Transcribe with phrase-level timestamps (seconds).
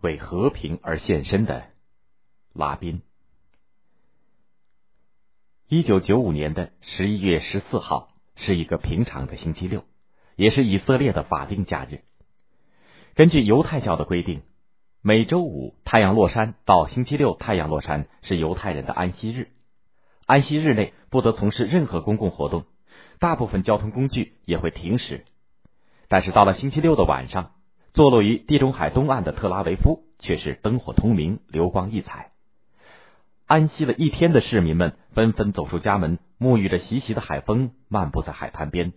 [0.00, 1.66] 为和平而献身的
[2.52, 3.02] 拉宾。
[5.68, 9.84] 一九九五年的十一月十四号是一个平常的星期六，
[10.36, 12.00] 也是以色列的法定假日。
[13.14, 14.42] 根据犹太教的规定，
[15.02, 19.50] 每周五太阳落山到星期六太阳落山是犹太人的安息日。
[20.24, 22.64] 安息日内不得从事任何公共活动，
[23.18, 25.24] 大部分交通工具也会停驶。
[26.06, 27.52] 但是到了星期六的晚上，
[27.98, 32.30] 坐落于地中海东岸的特拉维夫却是灯火通明、流光溢彩。
[33.44, 38.92] 安息了一天的市民们纷纷走出家门，沐浴着习习的海风，漫步在海滩边，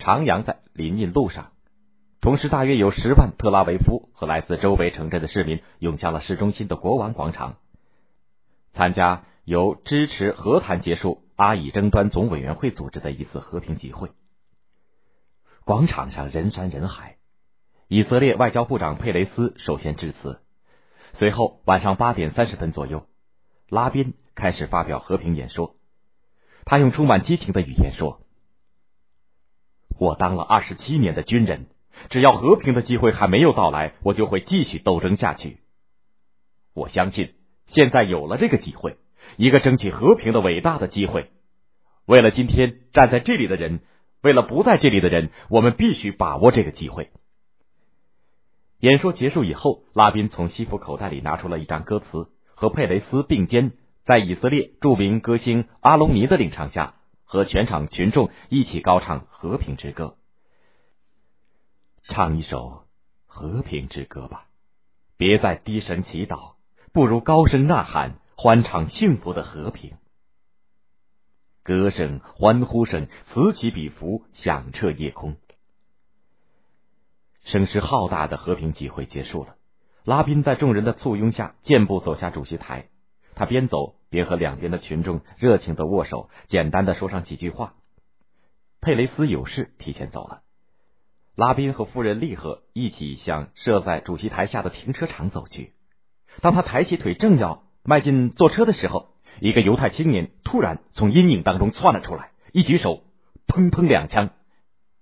[0.00, 1.52] 徜徉在林荫路上。
[2.20, 7.58] 同时，大约有十万特拉维夫和来自周围城镇的市民涌向了市中心的国王广场，
[8.72, 14.10] 参加由支持和谈结束阿以争端总委员会组织的一次和平集会。
[15.64, 17.14] 广场上人山人海，
[17.94, 20.40] 以色列外交部长佩雷斯首先致辞，
[21.12, 23.06] 随后晚上八点三十分左右，
[23.68, 25.76] 拉宾开始发表和平演说。
[26.64, 28.22] 他用充满激情的语言说
[29.96, 31.68] ：“我当了二十七年的军人，
[32.10, 35.58] 只要和平的机会还没有到来，我就会继续斗争下去。
[36.74, 37.34] 我相信
[37.68, 38.96] 现在有了这个机会，
[39.36, 41.30] 一个争取和平的伟大的机会。
[42.06, 43.82] 为了今天站在这里的人。”
[44.24, 47.10] 为了不在这里的人，我们必须把握这个机会。
[48.84, 53.72] 演说结束以后，拉宾从西服口袋里拿出了一张歌词，和佩雷斯并肩，
[54.04, 60.16] 在以色列著名歌星阿隆尼的领唱下，和全场群众一起高唱《和平之歌》。
[62.12, 62.82] 唱一首
[63.24, 64.48] 和平之歌吧，
[65.16, 66.56] 别再低声祈祷，
[66.92, 69.94] 不如高声呐喊，欢唱幸福的和平。
[71.62, 75.36] 歌声、欢呼声此起彼伏，响彻夜空。
[77.44, 79.54] 声势浩大的和平集会结束了。
[80.04, 82.88] 拉宾在众人的簇拥下健步走下主席台，
[83.34, 87.74] 他边走边和两边的群众热情的握手，简单的说上几句话。
[88.80, 90.42] 佩雷斯有事提前走了。
[91.36, 95.72] 拉宾和夫人利赫一起向设在主席台下的停车场走去。
[96.42, 99.08] 当他抬起腿正要迈进坐车的时候，
[99.40, 103.02] 一个犹太青年突然从阴影当中窜了出来，一举手，
[103.46, 104.30] 砰砰两枪，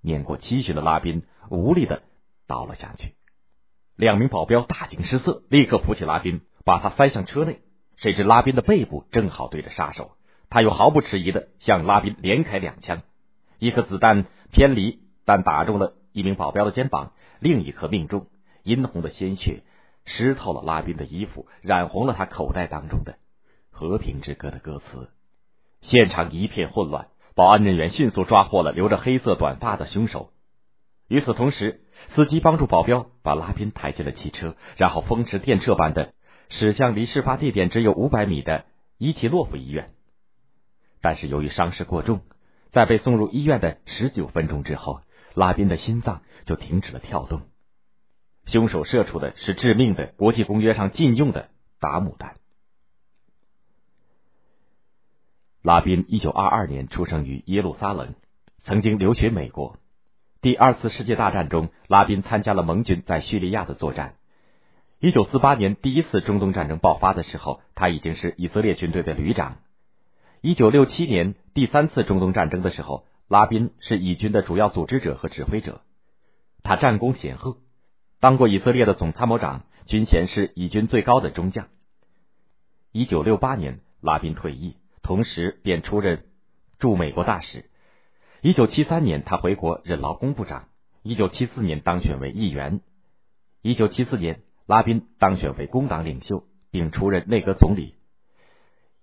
[0.01, 2.03] 年过七旬的拉宾无力的
[2.53, 3.15] 倒了下去。
[3.97, 7.61] 两名保镖大惊失色，立刻扶起拉宾，把他塞向车内。
[7.97, 10.13] 谁知拉宾的背部正好对着杀手，
[10.51, 13.03] 他又毫不迟疑的向拉宾连开两枪，
[13.59, 18.27] 一颗子弹偏离，但打中了一名保镖的肩膀，另一颗命中，
[18.65, 19.63] 殷红的鲜血
[20.05, 23.17] 湿透了拉宾的衣服，染红了他口袋当中的。
[23.71, 25.09] 和平之歌的歌词，
[25.81, 27.09] 现场一片混乱。
[27.35, 30.31] 保安人员迅速抓获了留着黑色短发的凶手。
[31.13, 31.83] 与此同时，
[32.15, 36.15] 司机帮助保镖把拉宾抬进了汽车，然后风驰电掣般的
[36.49, 38.65] 驶向离事发地点只有五百米的
[38.97, 39.91] 伊奇洛夫医院。
[41.03, 42.23] 但是由于伤势过重，
[42.71, 45.03] 在被送入医院的十九分钟之后，
[45.35, 47.43] 拉宾的心脏就停止了跳动。
[48.47, 52.37] 凶手射出的是致命的国际公约上禁用的达姆弹。
[55.63, 58.15] 拉宾一九二二年出生于耶路撒冷，
[58.65, 59.77] 曾经留学美国。
[60.43, 64.17] 第二次世界大战中，拉宾参加了盟军在叙利亚的作战。
[64.99, 69.59] 一九四八年第一次中东战争爆发的时候，他已经是以色列军队的旅长。
[70.41, 75.83] 一九六七年第三次中东战争的时候，拉宾是以军的主要组织者和指挥者。
[76.65, 77.59] 他战功显赫，
[78.19, 81.69] 当过以色列的总参谋长，军衔是以军最高的中将。
[82.91, 84.75] 一九六八年，拉宾退役。
[85.03, 86.25] 同时便出任
[86.81, 87.67] 驻美国大使。
[88.45, 90.65] 一九七三年，他回国任劳工部长。
[91.05, 92.81] 一九七四年当选为议员。
[93.63, 96.43] 一九七四年，拉宾当选为工党领袖，
[96.73, 97.95] 并出任内阁总理。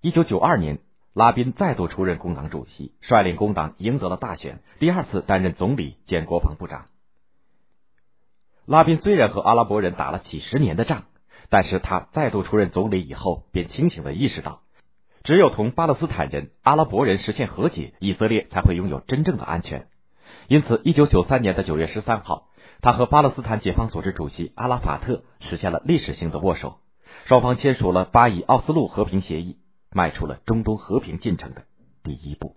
[0.02, 0.80] 一九九二年，
[1.14, 6.88] 拉宾再度出任工党主席，率领工党赢得了大选，第二次担任总理兼国防部长。
[8.66, 11.06] 拉宾虽然和阿拉伯人打了几十年的仗，
[11.48, 14.64] 但是他再度出任总理以后，便清醒的意识到。
[15.24, 19.88] 只有同巴勒斯坦人、阿拉伯人实现和解，以色列才会拥有真正的安全。
[20.48, 22.48] 因此，一九九三年的九月十三号，
[22.82, 26.78] 他和巴勒斯坦解放组织主席阿拉法特实现了历史性的握手，
[27.26, 29.58] 双方签署了巴以奥斯陆和平协议，
[29.92, 31.64] 迈出了中东和平进程的
[32.04, 32.56] 第一步。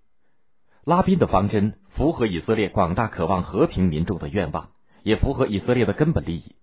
[0.84, 4.70] 拉宾的方针符合以色列广大渴望和平民众的愿望，
[5.02, 6.56] 也符合以色列的根本利益，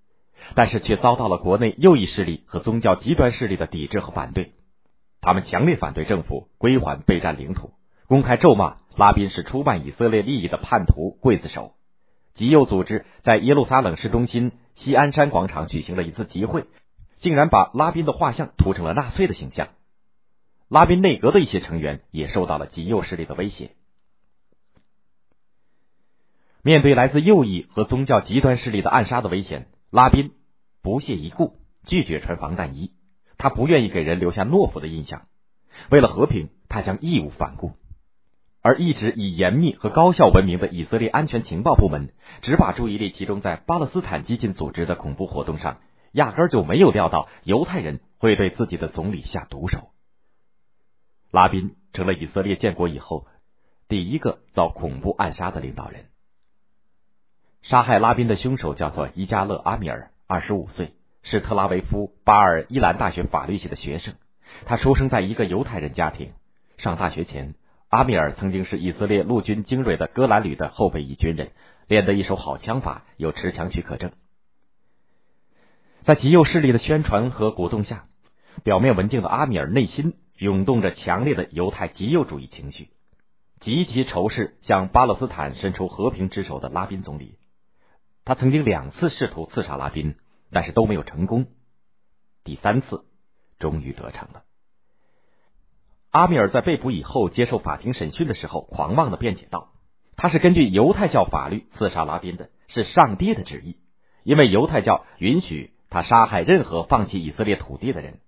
[0.56, 4.54] 但是却遭到了国内右翼势力和宗教极端势力的抵制和反对。
[5.22, 7.72] 他们强烈反对政府归还被占领土，
[8.08, 11.74] 公开咒骂拉宾是出卖以色列利益的叛徒、刽子手。
[12.36, 16.66] 极右组织在耶路撒冷市中心西安山广场举行了一次集会，
[17.20, 19.70] 竟然把拉宾的画像涂成了纳粹的形象。
[20.70, 23.72] 拉宾内阁的一些成员也受到了极右势力的威胁。
[26.62, 30.32] 面对来自右翼和宗教极端势力的暗杀的危险，拉宾
[30.82, 32.92] 不屑一顾，拒绝穿防弹衣。
[33.40, 35.24] 他不愿意给人留下懦夫的印象。
[35.90, 37.72] 为了和平，他将义无反顾。
[38.62, 45.80] 而一直以严密和高效闻名的以色列安全情报部门，只把注意力集中在巴勒斯坦激进组织的恐怖活动上，
[46.12, 49.92] 压根儿就没有料到犹太人会对自己的总理下毒手。
[51.32, 53.28] 拉宾成了以色列建国以后
[53.88, 56.08] 第一个遭恐怖暗杀的领导人。
[57.62, 60.94] 杀害拉宾的凶手叫做伊加勒·阿米尔，二十五岁，
[61.24, 64.16] 是特拉维夫巴尔伊兰大学法律系的学生。
[64.66, 66.34] 他出生在一个犹太人家庭。
[66.78, 67.56] 上大学前。
[67.90, 71.50] 阿米尔曾经是以色列陆军精锐的戈兰旅的后备役军人，
[71.88, 74.12] 练得一手好枪法，有持枪许可证。
[76.04, 78.06] 在极右势力的宣传和鼓动下，
[78.64, 82.90] 表面文静的阿米尔内心涌动着强烈的犹太极右主义情绪，
[83.60, 87.40] 极其仇视向巴勒斯坦伸出和平之手的拉宾总理。
[88.24, 90.14] 他曾经两次试图刺杀拉宾，
[90.52, 91.48] 但是都没有成功。
[92.44, 93.06] 第三次，
[93.60, 94.44] 终于得逞了。
[96.12, 99.74] 阿米尔在被捕以后接受法庭审讯的时候，狂妄的辩解道
[100.18, 103.78] ：“他是根据犹太教法律刺杀拉宾的，是上帝的旨意，
[104.24, 108.20] 因为犹太教允许他杀害任何放弃以色列土地的人。”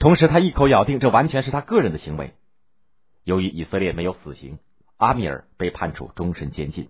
[0.00, 2.34] 同时，他一口咬定这完全是他个人的行为。
[3.22, 4.58] 由于以色列没有死刑，
[4.96, 6.88] 阿米尔被判处终身监禁。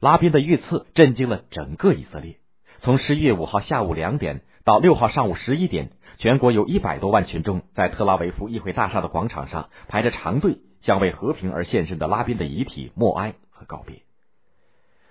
[0.00, 2.39] 拉宾的遇刺震惊了整个以色列。
[2.80, 5.92] 从十一月五号下午两点到六号上午十一点。
[6.18, 14.02] 全国有一百多万群众在特拉维夫议会大厦的广场上排着长队，向为和平而献身的拉宾的遗体默哀和告别。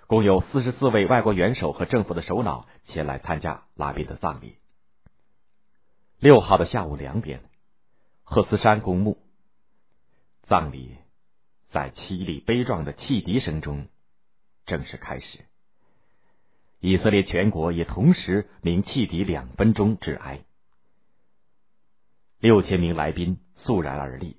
[0.06, 4.54] 共有四十四位外国元首和政府的首脑前来参加拉宾的葬礼。
[6.20, 7.40] 六号的下午两点，
[8.22, 9.18] 赫斯山公墓，
[10.44, 10.96] 葬礼
[11.70, 13.88] 在凄厉悲壮的汽笛声中
[14.64, 15.49] 正式开始。
[16.80, 20.40] 以色列全国也同时鸣汽笛两分钟致哀。
[22.38, 24.38] 六千名来宾肃然而立，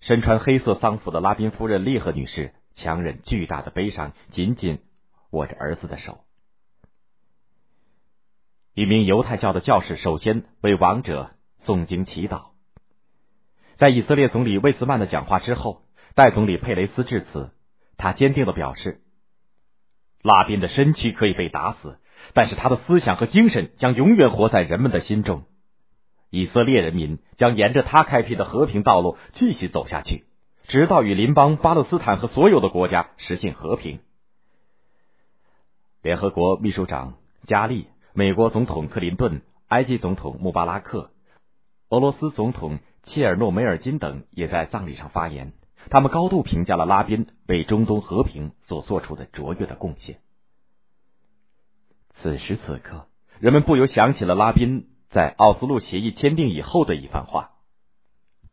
[0.00, 4.80] 身穿黑色丧服的拉宾夫人利赫女士强忍巨大的悲伤，紧紧
[5.30, 6.24] 握着儿子的手。
[8.72, 11.32] 一名犹太教的教士首先为亡者
[11.66, 12.52] 诵经祈祷。
[13.76, 15.82] 在以色列总理魏斯曼的讲话之后，
[16.14, 17.50] 代总理佩雷斯致辞，
[17.98, 19.02] 他坚定的表示
[20.28, 21.98] ：“拉宾的身躯可以被打死，
[22.34, 25.44] 但是他的思想和精神将永远活在人们的心中。”
[26.30, 30.26] 以色列人民将沿着他开辟的和平道路继续走下去，
[30.66, 34.00] 直到与邻邦巴勒斯坦和所有的国家实现和平。
[36.02, 37.14] 联合国秘书长
[37.46, 41.10] 加利、美国总统克林顿、埃及总统穆巴拉克、
[41.88, 45.54] 俄罗斯总统切尔诺梅尔金等也在葬礼上发言，
[45.90, 50.18] 他们高度评价了拉宾为中东和平所做出的卓越的贡献。
[52.20, 53.06] 此时此刻，
[53.40, 54.86] 人们不由想起了拉宾。
[55.10, 57.52] 在奥斯陆协议签订以后的一番话：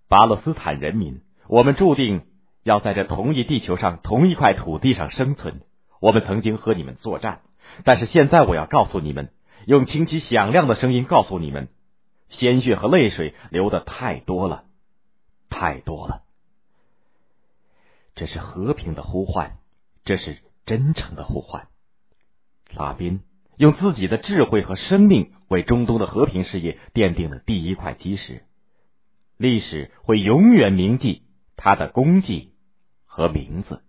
[0.08, 2.22] 巴勒斯坦人民，我们注定
[2.64, 5.64] 要在这同一地球上、同一块土地上生存。
[6.00, 7.42] 我们曾经和你们作战，
[7.84, 9.32] 但是现在我要告诉你们，
[9.66, 11.68] 用清晰响亮的声音告诉你们，
[12.30, 14.64] 鲜血和泪水流的太多了，
[15.50, 16.22] 太多了。
[18.16, 19.58] 这是和平的呼唤，
[20.04, 21.68] 这是真诚的呼唤。
[22.74, 23.22] 拉宾。
[23.58, 28.44] 用自己的智慧和生命为中东的和平事业奠定了第一块基石，
[29.38, 31.22] 历史会永远铭记
[31.56, 32.52] 他的功绩
[33.06, 33.85] 和名字。